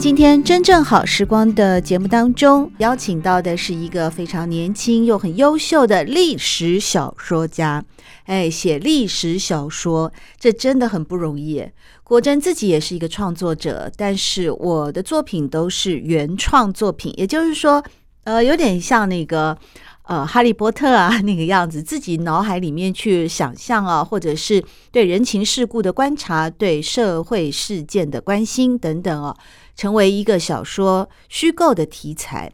[0.00, 7.84] 今天真正好时光的节目当中，邀请到的是一个非常年轻又很优秀的历史小说家。
[8.26, 11.68] 哎，写历史小说这真的很不容易。
[12.04, 17.82] 国珍自己也是一个创作者，但是我的作品都是原创作品，也就是说，
[18.22, 19.58] 呃，有点像那个
[20.04, 24.62] 呃哈利波特啊那个样子，自己脑海里面去想象啊，或者是
[24.92, 29.36] 对人情世故的观察，对社会事件的关心等等啊。
[29.78, 32.52] 成为一个小说虚构的题材，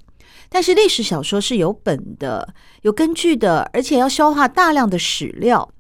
[0.51, 5.71] 但是历史小说是有本的、有根据的，而且要消化大量的史料。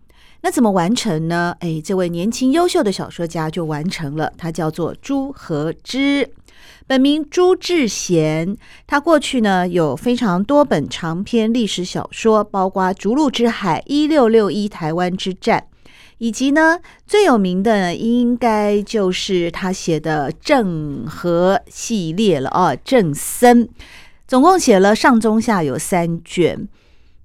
[0.41, 1.55] 那怎么完成呢？
[1.61, 4.33] 哎，这位年轻优秀的小说家就完成了。
[4.39, 6.33] 他叫做朱和之，
[6.87, 8.57] 本名朱志贤。
[8.87, 15.67] 他过去呢有非常多本长篇历史小说，包括《逐鹿之海》、《一六六一台湾之战》。
[16.25, 23.69] 以及呢，最有名的应该就是他写的《郑和》系列了哦，郑森
[24.27, 26.67] 总共写了上中下有三卷。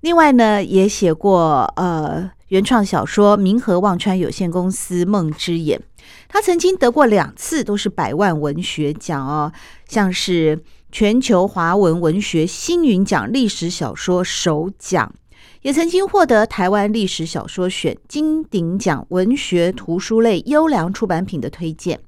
[0.01, 5.79] 另外呢，也写过呃原创小说《明和忘川有限公司梦之眼》，
[6.27, 9.53] 他曾经得过两次都是百万文学奖哦，
[9.87, 10.61] 像是
[10.91, 15.13] 全球华文文学星云奖历史小说首奖。
[15.61, 21.99] 也曾经获得台湾历史小说选金鼎奖文学图书类优良出版品的推荐，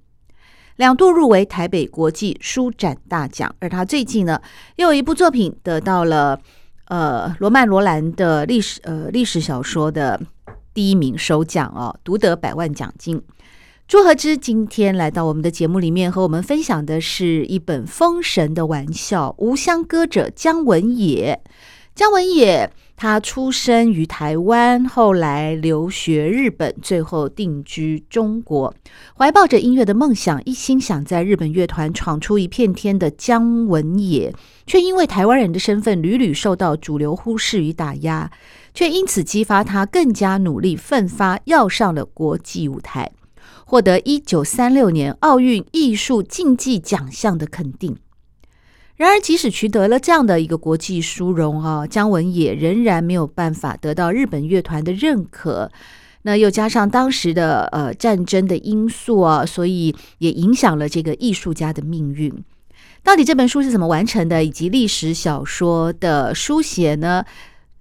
[0.77, 3.53] 两度入围台北国际书展大奖。
[3.59, 4.41] 而他最近呢，
[4.77, 6.39] 又有一部作品得到了
[6.85, 10.21] 呃罗曼罗兰的历史呃历史小说的
[10.73, 13.21] 第一名首奖哦，独得百万奖金。
[13.85, 21.41] 朱和之今天来到我们的节目里面，和我们分享的是一本封神的玩笑——无相歌者姜文也。
[21.95, 22.71] 姜文也。
[22.97, 28.71] 他出生于台湾，后来留学日本，最后定居中国。
[29.17, 34.31] 怀抱着音乐的梦想，一心想在日本乐团闯出一片天的姜文也，
[34.67, 38.29] 却因为台湾人的身份屡屡受到主流忽视与打压，
[38.71, 43.11] 却因此激发他更加努力奋发，要上了国际舞台，
[43.65, 47.97] 获得一九三六年奥运艺术竞技奖项的肯定。
[49.01, 55.71] 然而，即使取得了这样的一个国际殊荣啊，姜文也仍然没有办法得到日本乐团的认可。
[56.21, 62.31] 那又加上当时的呃战争的因素啊，所以也影响了这个艺术家的命运。
[63.01, 67.25] 到底这本书是怎么完成的，以及历史小说的书写呢？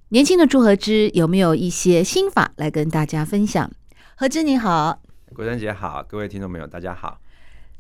[0.09, 3.71] 年轻的朱和之有没有一些心法来跟大家分享？
[4.15, 5.03] 和之你好，
[5.35, 7.19] 国珍姐好，各位听众朋友大家好。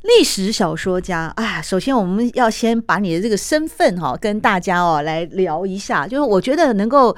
[0.02, 6.06] 历史小说家啊，首先我们要先把你的这个身份哈、哦、跟大家哦来聊一下。
[6.06, 7.14] 就是我觉得能够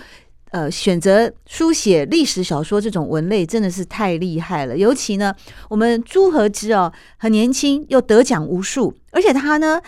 [0.50, 4.76] 呃选择书写历史小说这种文类真的是太厉害了。
[4.76, 5.34] 尤其呢，
[5.68, 9.80] 我们朱和之哦很年轻又得奖无数，而且他呢。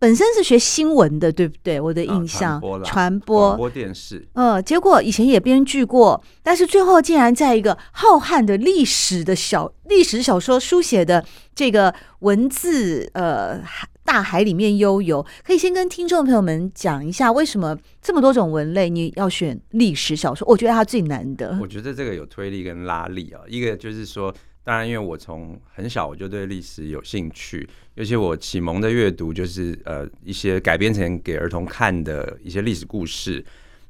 [0.00, 1.80] 本身是学新闻的，对不对？
[1.80, 11.24] 我的印象，哦、传播、传播电视，呃，结果以前也编剧过，但是最后竟然在一个浩瀚的历史的小历史小说书写的
[11.58, 13.60] 这个文字，呃，
[14.04, 15.26] 大海里面悠游。
[15.42, 20.46] 可以先跟听众朋友们讲一下，为什么这么多种文类你要选历史小说？
[20.46, 21.58] 我觉得它最难的。
[21.60, 24.32] 我觉得这个有推力跟拉力啊，一个就是说。
[24.62, 33.44] 当然，因为我从很小我就对历史有兴趣，尤其我启蒙的阅读就是呃一些改编成给儿童看的一些历史故事。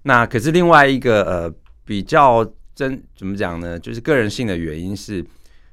[0.04, 1.54] 那可是另外一个呃
[1.84, 3.78] 比较真怎么讲呢？
[3.78, 5.22] 就是个人性的原因是。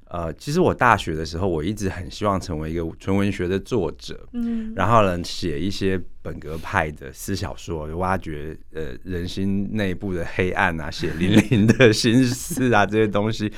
[0.07, 13.51] 呃，其实我大学的时候，我一直很希望成为一个纯文学的作者，嗯，然后呢，写一些本格派的私小说，挖掘呃人心内部的黑暗啊，血淋淋的 心思啊这些东西，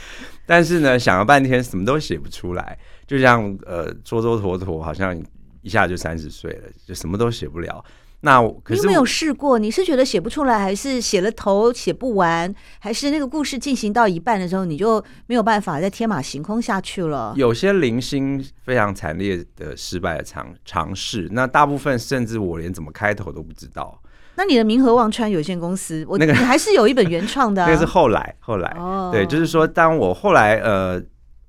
[0.45, 5.21] 但是呢，想了半天，什么都写不出来，就像呃蹉蹉跎跎，好像
[5.61, 7.83] 一下就三十岁了，就什么都写不了。
[8.21, 9.59] 那可是你有没有试过？
[9.59, 17.33] 你是觉得写不出来，还是写了头写不完，还是那个故事进行到一半的时候，你就没有办法再天马行空下去了？
[17.37, 24.01] 有些零星非常惨烈的失败的尝尝试，那大部分甚至我连怎么开头都不知道。
[24.35, 31.01] 那你的明和忘川有限公司，我那个你还是有一本原创的、啊， 那个是后来后来、哦、对，就是说当我后来呃。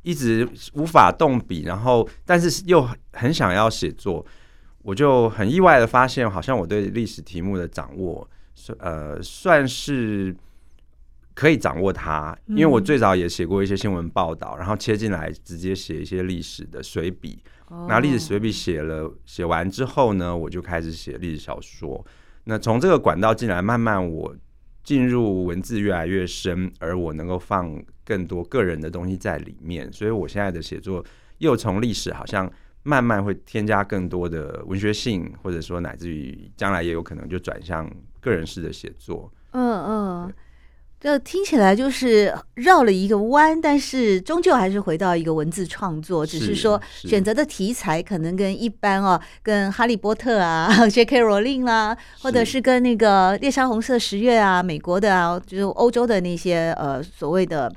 [0.02, 4.24] 一直无法动笔，然后但是又很想要写作，
[4.88, 8.26] 我就很意外的发现，好像我对历史题目的掌握，
[8.78, 10.34] 呃，算是
[11.34, 12.34] 可以掌握它。
[12.46, 17.38] 因为我最早也写过一些新闻报道，然后切进来直接写一些历史的随笔。
[17.86, 22.02] 那历史随笔写了写完之后呢，我就开始写历史小说。
[22.44, 24.34] 那从这个管道进来，慢慢我
[24.82, 29.92] 进入文字越来越深，而我能够放更多个人的东西在里面。
[29.92, 31.04] 所以我现在的写作
[31.36, 32.50] 又从历史好像
[32.88, 37.86] 慢慢会添加更多的文学性，或者说乃至于将来也有可能就转向
[38.18, 39.30] 个人式的写作。
[39.50, 40.32] 嗯嗯。
[41.00, 51.20] 这听起来就是绕了一个弯，但是终究还是回到一个文字创作，只是说选择的题材可能跟一般哦，跟哈利波特啊、J.K.
[51.20, 57.72] 罗琳啦，或者是跟那个猎杀红色十月啊、美国的啊，就是欧洲的那些呃所谓的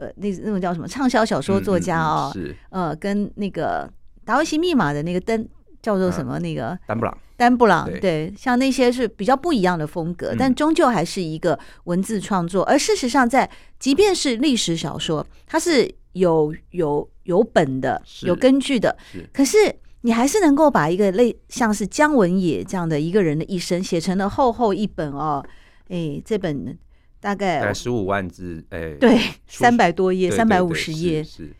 [0.00, 3.88] 呃那那种叫什么畅销小说作家哦，是呃跟那个
[4.24, 5.48] 达文西密码的那个灯
[5.80, 7.18] 叫做什么那个丹布朗。
[7.34, 12.62] 丹布朗，对，像那些是比较不一样的风格，但终究还是一个文字创作。
[12.62, 18.96] 而事实上，在即便是历史小说，它是有有有本的、有根据的，
[19.32, 19.56] 可是
[20.02, 25.44] 你还是能够把一个类像是姜文也这样的一个人的一生写成了厚厚一本哦。
[25.88, 26.78] 哎，这本
[27.18, 31.50] 大概十五万字，哎，对，三百多页，三百五十页，是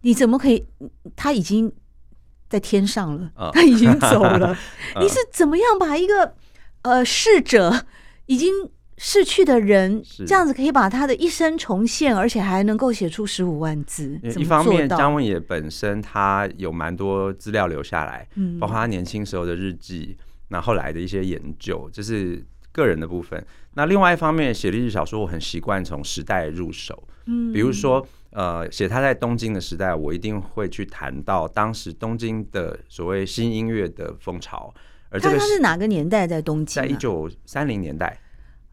[0.00, 0.64] 你怎么可以？
[1.14, 1.72] 他已经。
[2.52, 4.54] 在天上了，他已经走了。
[5.00, 6.34] 你是怎么样把一个
[6.82, 7.86] 呃逝者
[8.26, 8.52] 已经
[8.98, 14.20] 逝去的人，这样子可以把他的一生重现，而且还能够写出十五万字？
[14.36, 20.18] 一方面，张文也本身他有蛮多资料留下来，嗯包括他年轻时候的日记，
[20.48, 23.42] 那后来的一些研究，这是个人的部分。
[23.72, 28.06] 那另外一方面，写历史小说，我很习惯从时代入手，嗯，比如说。
[28.32, 34.72] 呃，写他在东京的时代，我一定会去谈到当时东京的所谓新音乐的风潮。
[35.10, 36.82] 而这个他是哪个年代在东京？
[36.82, 38.18] 在一九三零年代。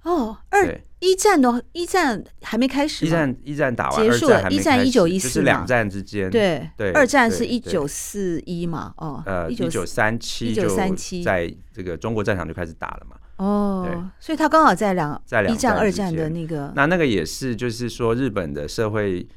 [0.04, 3.06] 哦，二一战的一战还没开始。
[3.06, 6.30] 一战一战打完结束了，一战一九一四，就是两战之间。
[6.30, 8.94] 对对，二战是一九四一嘛？
[8.96, 13.18] 哦，呃，一九三七，一九三七，在这个中国战场就开始打了嘛。
[13.36, 16.72] 哦，所以他刚好在两在两战二战的那个。
[16.78, 19.28] 那那个也是，就是说日本的社会。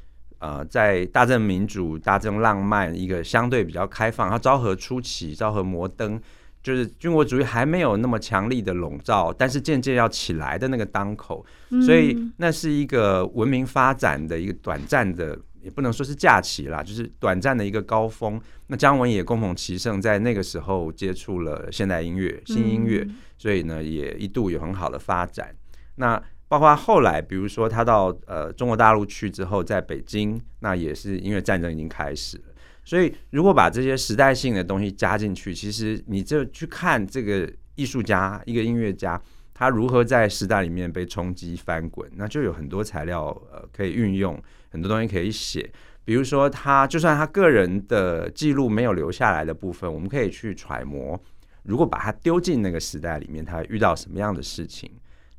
[0.43, 6.19] 呃，在大正民主、大正浪漫一个相对比较开放，它昭和初期、昭和摩登，
[6.61, 11.45] 就是军国主义还没有那么强力的笼罩，但是渐渐要起来的那个当口，
[11.85, 18.37] 所以那是一个文明发展的一个短暂的，也不能说是假期啦，就是短暂的一个高峰。
[18.67, 23.07] 那姜文也共同其盛，在那个时候接触了现代音乐、新音乐，
[23.37, 25.55] 所以呢，也一度有很好的发展。
[25.95, 26.21] 那
[26.53, 32.43] 包括后来，比如说他到呃中国大陆去之后，在北京，那也是因为战争已经开始了。
[32.83, 39.19] 所以如果把这些时代性的东西加进去，其实你就去看这个艺术家、一个音乐家，
[39.51, 44.39] 他如何在时代里面被冲击翻滚，那就有很多材料呃可以运用，
[44.69, 45.67] 很多东西可以写。
[46.05, 51.19] 比如说他就算他个人的记录没有留下来的部分，我们可以去揣摩，
[51.63, 54.91] 如果把他丢进那个时代里面，他遇到什么样的事情。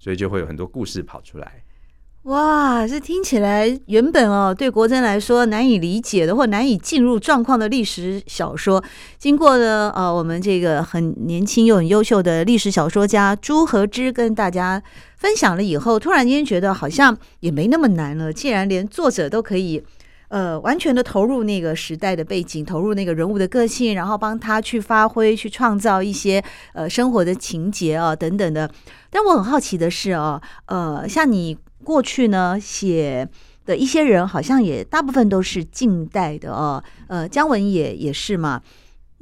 [0.05, 1.63] 所以就会有很多故事跑出来。
[2.25, 8.85] 哇，这听起来原本哦，对国珍来说难以理解的或难以进入状况的历史小说，
[9.17, 14.83] 经过了呃我们这个很年轻又很优秀的历史小说家朱和之跟大家
[15.17, 18.31] 分享了以后，突然间觉得好像也没那么难了。
[18.31, 19.83] 既然连作者都可以。
[20.29, 28.71] 呃，完全的投入那个时代的背景，投入那个人物的个性，然后帮他去发挥、去创造一些呃生活的情节啊等等的。
[29.11, 33.29] 但我很好奇的是哦，呃，像你过去呢写
[33.67, 38.61] 的一些人，好像也大部分都是近代的哦，呃，姜文也也是嘛。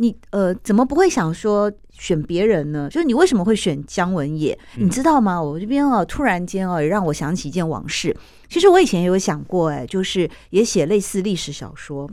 [0.02, 2.88] 你呃，怎么不会想说选别人呢？
[2.90, 4.58] 就是你为什么会选姜文也？
[4.74, 5.40] 你知道吗？
[5.40, 8.14] 我这边哦，突然间哦，也让我想起一件往事。
[8.48, 12.10] 其实我以前也有想过，哎，就是也写类似历史小说，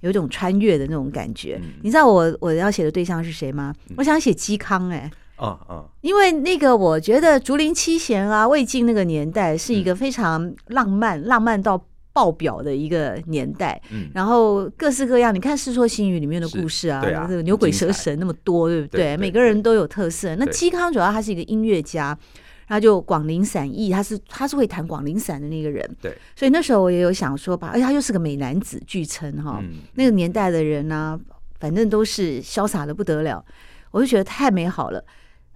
[0.00, 1.60] 有一种穿越的那种感觉。
[1.62, 3.74] 嗯、你知道我我要写的对象是谁吗？
[3.90, 11.84] 嗯、我想写嵇康，哎，哦哦，因为那个我觉得竹林七贤啊，魏晋那个年代是一个非常浪漫，嗯、浪漫到。
[12.16, 15.34] 爆表的一个年代，嗯、然后各式各样。
[15.34, 19.14] 你看《世说新语》里面的故事啊，啊这个牛鬼蛇神那么多，对不对？
[19.18, 20.34] 每个人都有特色。
[20.36, 22.18] 那嵇康主要他是一个音乐家，
[22.66, 25.86] 他就广陵散佚，他是他是会弹广陵散的那个人。
[26.00, 31.20] 对，所以那时候我也有想说吧，而且他又是个美男子，据称哈，嗯、那个年代的人呢、啊，
[31.60, 33.44] 反正都是潇洒的不得了，
[33.90, 35.04] 我就觉得太美好了。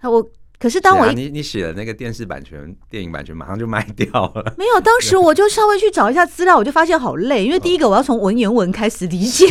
[0.01, 0.29] 那我。
[0.61, 4.53] 可是当我、啊、你你写了那个电视版权、电影版权，马上就卖掉了。
[4.59, 9.47] 没有，当时我就稍微去找一下资料，我就发现好累，因为第一个我要从文言文开始理解。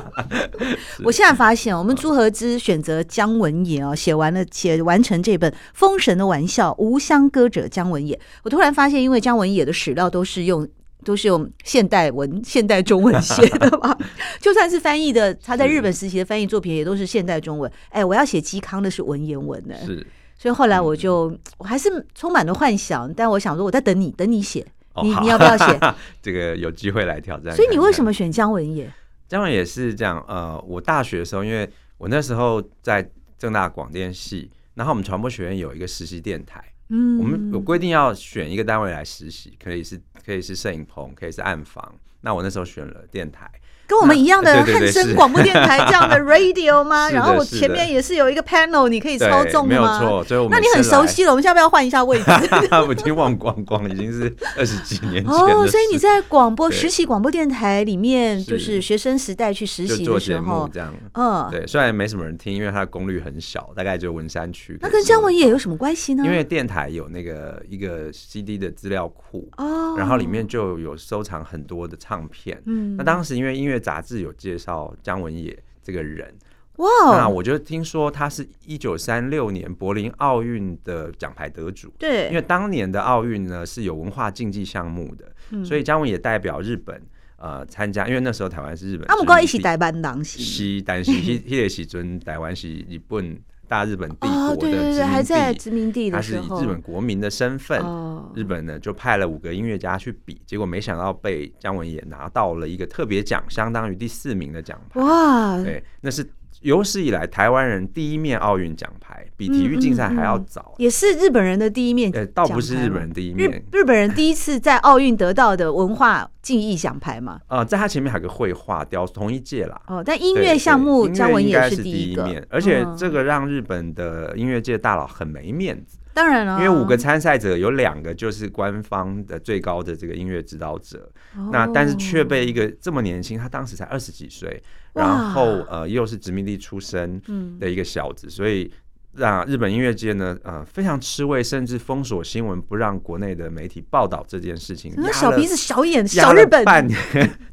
[1.02, 8.20] 我现在发现，我们朱和之选择姜文也哦，写完了写完成这本《封神的玩笑》，无相歌者姜文也。
[8.42, 10.68] 我突然发现，因为姜文也的史料都是用。
[11.04, 13.96] 都是用现代文、现代中文写的嘛？
[14.40, 17.70] 就算是翻译的，他在日本时期的翻译作品也都是现代中文。
[17.90, 20.04] 哎、欸，我要写嵇康的是文言文呢，是。
[20.36, 24.66] 所以后来我就、嗯、我还是充满了幻想，但我想说我在等你，等你写。
[24.94, 25.80] 哦、你你要不要写？
[26.22, 27.54] 这个有机会来挑战。
[27.54, 28.92] 所以你为什么选姜文也？
[29.28, 30.24] 姜文也是这样。
[30.28, 31.68] 呃，我大学的时候，因为
[31.98, 33.08] 我那时候在
[33.38, 36.62] 正大广电系，然后我们传播学院有一个实习电台。
[36.88, 41.94] 嗯，我们有规定要选一个单位来实习，可以是可以是摄影棚，可以是暗房。
[42.24, 43.48] 那我那时候选了电台。
[43.86, 47.06] 跟我们一样的 汉声广播电台这样的 radio 吗？
[47.12, 49.68] 然后我前面也是有一个 panel，你可以操纵吗？
[49.68, 51.30] 没有错，所以我们那你很熟悉了。
[51.30, 52.24] 我们要不要换一下位置？
[52.88, 55.66] 我已经忘光光，已经是二十几年前哦。
[55.66, 60.90] 所以你在广播实习广播电台里面，就是学生时代去实习的时候，这样。
[61.12, 64.78] 嗯，对，虽然没什么人听，因为它的功率很小，大概就文山区。
[64.80, 66.24] 那跟姜文也有什么关系呢？
[66.24, 72.60] 因为电台有那个一个 CD 的资料库哦，然后里面就有收藏很多的唱片。
[72.66, 74.58] 嗯，那当时因为音乐杂志有介。
[74.64, 76.32] 绍姜文也这个人
[76.76, 81.92] 哇那我就听说他是一九三六年柏林奥运的奖牌得主。
[81.98, 87.02] 对，因为当年的奥运呢是有文化竞技项目的，嗯、所以姜文也代表日本
[87.36, 88.08] 呃参加。
[88.08, 93.36] 因为那时候台湾是日本，他们刚一起台湾当时，西但是迄迄个时阵台湾是日本。
[93.68, 105.00] 大日本帝国的殖民地，哦、对对对，还在殖民地的时候，他是以日本国民的身份，哦、日本呢就派了五个音乐家去比，结果没想到被姜文也拿到了一个特别奖，相当于第四名的奖牌。
[105.00, 106.24] 哇，对，那是。
[106.64, 112.10] 有史以来台湾人第一面奥运奖牌，比体育竞赛还要早，嗯嗯嗯，也是日本人的第一面。
[112.12, 117.38] 呃，倒不是日本人第一面，日日本人第一次在奥运得到的文化竞艺奖牌嘛？
[117.48, 119.78] 呃，在他前面还有个绘画雕同一届啦。
[119.88, 125.98] 哦，但音乐项目姜文也是第一面，而且这个让日本的音乐界大佬很没面子。
[126.14, 137.20] 当然了，因为五个参赛者有两个就是官方的最高的这个音乐指导者，哦、那但是却被一个这么年轻，他当时才二十几岁，然后呃又是殖民地出身
[137.58, 138.72] 的一个小子，所以
[139.14, 144.94] 让日本音乐界呢呃非常吃味，甚至封锁新闻，不让国内的媒体报道这件事情。
[144.96, 146.96] 那小鼻子小眼小日本半年，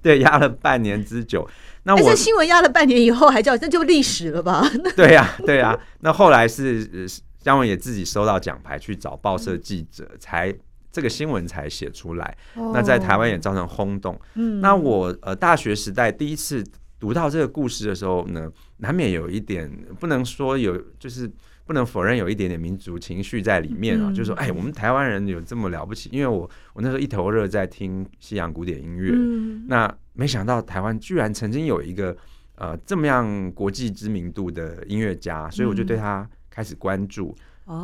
[0.04, 1.50] 对，压了半年之久。
[1.84, 4.64] 那我、欸、这新闻压了半年以后还叫那就历史了吧？
[4.96, 5.80] 对呀、啊，对呀、啊。
[6.02, 7.08] 那后来是。
[7.42, 10.56] 姜文也自己收到奖牌，去找报社记者，嗯、才
[10.92, 12.38] 这个新闻才写出来。
[12.56, 14.20] 哦、那在台湾也造成轰动。
[14.36, 16.64] 嗯，那我呃大学时代第一次
[17.00, 19.70] 读到这个故事的时候呢，难免有一点
[20.00, 21.32] 不能说有，就是
[21.66, 24.10] 不能否认有一点点民族情绪在里面啊。
[24.10, 26.10] 嗯、就是说，哎，我们台湾人有这么了不起？
[26.12, 32.16] 因为我我那时候一头热在听西洋古典音乐，嗯、那没想到台湾居然曾经有一个
[32.56, 36.30] 呃这么样国际知名度的音乐家，所以我就对他。
[36.52, 37.36] 开始关注，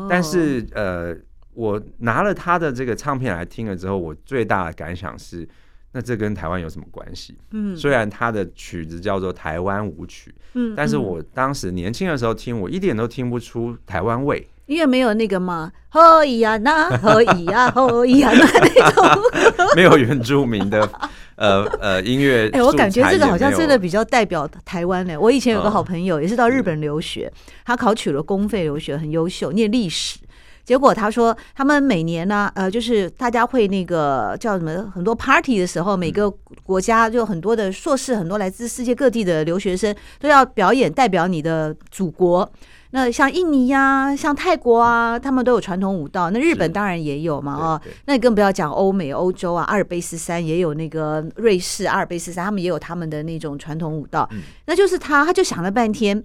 [0.08, 1.16] 但是呃，
[1.54, 5.48] 我拿了他的这个唱片来听了之后，我最大的感想是，
[5.94, 7.36] 那这跟台湾有什么关系？
[7.52, 14.48] 嗯，虽然他的曲子叫做台湾舞曲，嗯，但是我当时年轻的时候听，我一点都听不出台湾味。
[14.68, 19.22] 因为没有那个嘛，何以呀那何以呀何以呀那那种，
[19.76, 20.88] 没有原住民的
[21.36, 22.50] 呃呃音乐。
[22.52, 25.18] 哎，我感觉这个好像真的比较代表台湾呢。
[25.20, 27.32] 我以前有个好朋友，也是到日本留学，
[27.66, 30.20] 他考取了公费留学，很优秀，念历史。
[30.66, 36.30] 结果他说，他们每年呢，呃，就是大家会那个叫什么，很多 party 的时候，每个
[36.62, 42.52] 国家就很多的硕士，很多来自世界各地的留学生都要表演，代表你的祖国。
[42.92, 46.30] 那像印尼呀、啊，像泰国啊，他们都有传统舞蹈。
[46.32, 54.28] 那日本当然也有嘛，哦，那你更不要讲欧美、欧洲啊，阿尔卑斯山也有那个瑞士阿尔卑斯山，他们也有他们的那种传统舞蹈。
[54.32, 56.24] 嗯、那就是他，他就想了半天，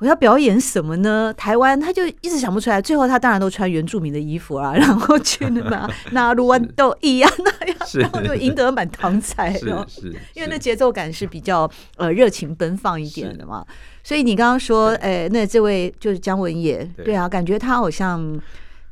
[0.00, 1.32] 我要表演什么呢？
[1.36, 2.80] 台湾他就一直想不出来。
[2.82, 9.52] 最后他当然都穿原住民的衣服啊， 然后去那那 鲁湾豆一样那样，然后就赢得满堂彩。
[9.52, 13.64] 是是，因为那节奏感是比较呃热情奔放一点的嘛。
[14.02, 18.40] 所以你刚刚说，哎，那这位就是姜文也，对啊，感觉他好像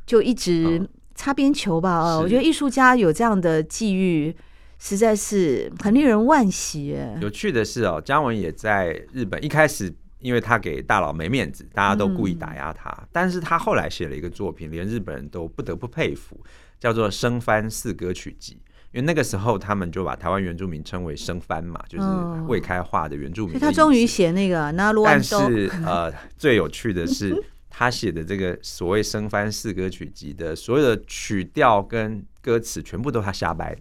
[0.05, 1.89] 就一直擦边球吧？
[1.89, 4.35] 啊，我觉得艺术家有这样的际遇，
[4.77, 6.95] 实在是很令人惋惜。
[7.19, 16.39] 有趣的是哦，姜文也在日本一开始，因为他给大佬没面子，大家都故意打压他，但是他后来写了一个作品，连日本人都不得不佩服，
[16.79, 18.53] 叫做《生番四歌曲集》。
[18.91, 22.07] 因为那个时候，他们就把台湾原住民称为生番嘛，就是
[22.47, 23.59] 未开化的原住民。
[23.59, 33.77] 他终于写那个，那但是呃，最有趣的是， 他写的这个所谓生番四歌曲集的所有的曲调跟歌词，全部都他瞎掰，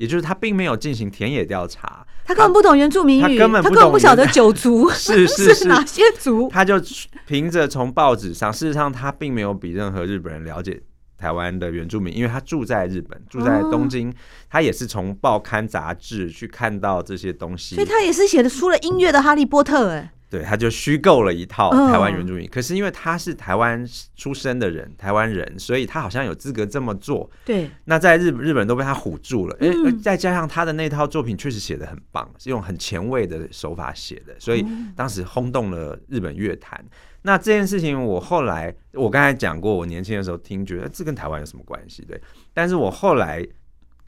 [0.00, 5.68] 也就是他并没有进行田野调查，他根本不懂原住民语，他根本不晓得九族是 是是， 是。
[5.68, 6.80] 哪些族，他就
[7.26, 10.80] 凭着从报纸上，事实上他并没有比任何日本人了解
[11.18, 14.14] 台湾的原住民，因为他住在日本，住在东京，哦、
[14.48, 20.10] 他也是从报刊杂志去看到这些东西，所以他也是写的出了音乐的哈利波特，哎。
[20.30, 23.84] 对，他就虚构了一套台湾原住民，可是因为他是台湾
[24.14, 27.28] 出生的人，台湾人，所以他好像有资格这么做。
[27.44, 36.80] 对，那在日日本人都被他唬住了，诶，再加上他的那套作品确实写的很棒，是用很前卫的手法写的，所以当时轰动了日本乐坛。
[37.22, 42.04] 那这件事情，我后来我刚才讲过，我年轻的时候听，觉得这跟台湾有什么关系？
[42.04, 42.20] 对，
[42.54, 43.44] 但是我后来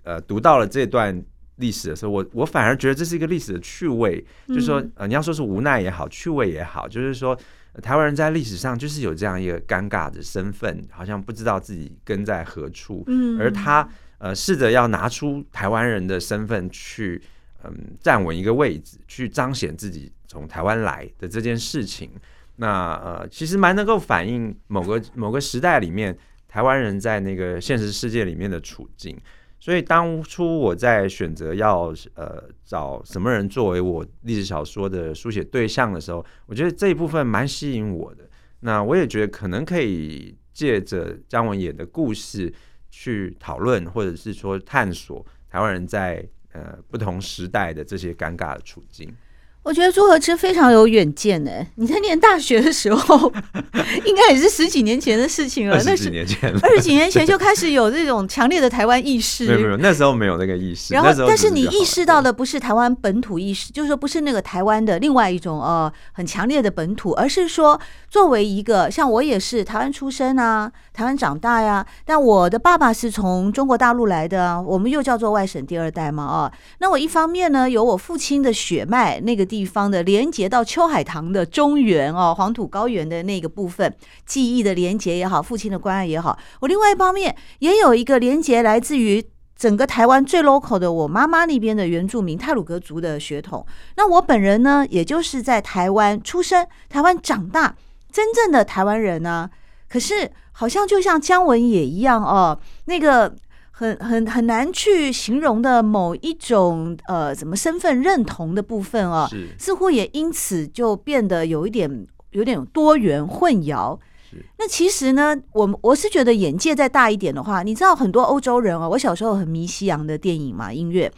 [0.05, 1.21] 呃读到了这段。
[1.63, 7.39] 历史的时候，我我反而觉得这是一个历史的趣味，嗯、就是说，呃，你要说是无奈也好，趣味也好，就是说，
[7.81, 13.89] 台湾人在历史上就是有这样一个尴尬的身份，好像不知道自己根在何处，嗯，而他
[14.19, 17.23] 呃试着要拿出台湾人的身份去，
[17.63, 22.11] 嗯、呃，站稳一个位置，去彰显自己从台湾来的这件事情，
[22.57, 26.17] 那呃，其实蛮能够反映某个某个时代里面
[26.49, 29.17] 台湾人在那个现实世界里面的处境。
[29.63, 38.29] 所以当初我在选择要呃找什么人作为我历史小说的书写对象的时候，我觉得这一部分蛮吸引我的。
[38.59, 42.53] 那我也觉得可能可以借着姜文也的故事
[42.91, 49.15] 去讨论，或者是说探索台湾人在呃不同时代的这些尴尬的处境。
[49.63, 51.51] 我觉得朱和之非常有远见呢。
[51.77, 53.33] 你在念大学的时候，
[54.05, 55.77] 应该也是十几年前的事情了。
[55.77, 59.47] 二十几年前，二十几年前就 开始有这种强烈的台湾意识。
[59.47, 60.93] 没有没有，那时候没有那个意识。
[60.93, 71.87] 然后，但是你意识到的不是台湾本土意识，就是说不是那个台湾的另外一种呃很强烈的本土，而是说作为一个像我也是台湾出生啊，台湾长大呀。
[72.05, 76.53] 但我的爸爸是从中国大陆来的，我们又叫做外省第二代嘛啊。
[76.81, 79.47] 那我一方面呢有我父亲的血脉那个。
[79.53, 89.23] 地方的连接到秋海棠的中原哦，黄土高原的那个部分，记忆的连接也好，父亲的关爱也好，我另外一方面也有一个连接，来自于
[89.55, 93.67] 整个台湾最 local 的我妈妈那边的原住民泰鲁格族的血统。
[93.99, 97.77] 那我本人呢，也就是在台湾出生、台湾长大，
[98.11, 99.51] 真正的台湾人呢。
[99.87, 103.37] 可是好像就像姜文也一样哦，那个。
[103.83, 113.99] 很很很难去形容的某一种呃，什么身份认同的部分啊，似乎也因此就变得有一点有点多元混淆。
[114.31, 121.11] 是那其实呢，我我是觉得眼界再大一点的话，你知道很多欧洲人哦，我小时候很迷西洋的电影嘛，音乐，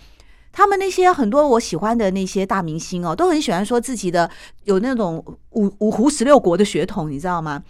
[0.51, 4.31] 他们那些很多我喜欢的那些大明星哦，都很喜欢说自己的
[4.65, 7.63] 有那种五五湖十六国的血统，你知道吗？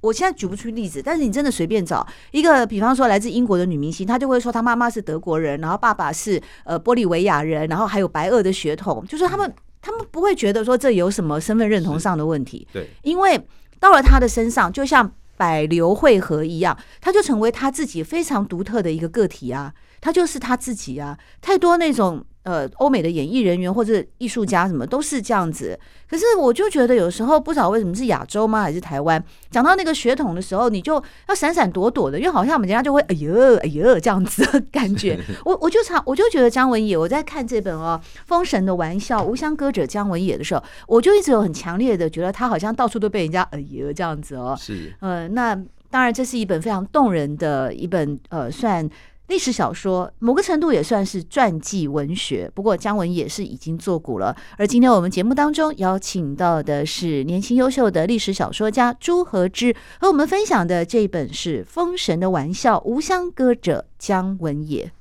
[0.00, 2.06] 我现在举不出例子，但是你真的随便找。
[2.30, 13.40] 一个，比方说来自英国的女明星，她就会说她妈妈是德国人，然后爸爸是呃玻利维亚人，然后还有白俄的血统，就是他们他们不会觉得说这有什么身份认同上的问题，对，因为
[13.80, 22.24] 到了他的身上，就像百流汇合一样，他就成为他自己非常独特的一个个体啊，他就是他自己啊，太多那种。
[22.44, 25.78] 呃，欧美的演艺人员或者艺术家什么都是这样子，
[26.08, 29.22] 可是我就觉得有时候不知道为什么是亚洲吗，还是台湾？
[29.50, 35.18] 讲到那个血统的时候，你就要闪闪躲躲的，因为好像我们人家就会哎呦哎呦这样子的感觉。
[35.46, 44.54] 我我就常我就觉得姜文也，我在看这本哦《封神的玩笑》无乡歌者姜文也的时候，我就一直有很强烈的觉得他好像到处都被人家哎呦这样子哦。
[44.60, 45.54] 是，呃，那
[45.90, 48.86] 当然这是一本非常动人的一本呃算。
[49.28, 54.36] 历史小说某个程度也算是传记文学，不过姜文也是已经作古了。
[54.58, 64.92] 而今天我们节目当中邀请到的是年轻优秀的历史小说家朱和之，和我们分享的这一本是《封神的玩笑》，无相歌者姜文也。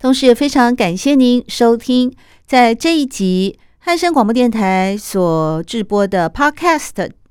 [0.00, 2.12] 同时也非常感谢您收听
[2.44, 7.21] 在这一集汉声广播电台所制播的 Podcast。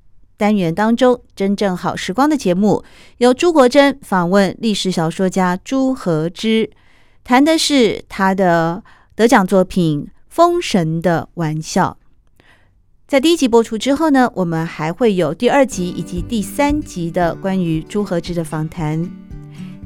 [0.42, 2.82] 单元当中，真正好时光的节目
[3.18, 6.68] 由朱国珍访问历史小说家朱和之，
[7.22, 8.82] 谈的是他的
[9.14, 11.96] 得奖作品《封神的玩笑》。
[13.06, 19.08] 在第一集播出之后呢，我们还会有第二集以及第三集的关于朱和之的访谈，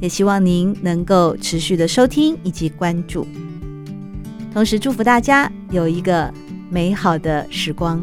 [0.01, 3.27] 也希望您能够持续的收听以及关注，
[4.55, 6.33] 同时祝福大家有一个
[6.71, 8.03] 美好的时光。